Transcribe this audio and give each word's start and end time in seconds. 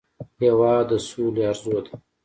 هېواد 0.41 0.83
د 0.89 0.91
سولې 1.07 1.41
ارزو 1.49 1.75
ده. 1.85 1.93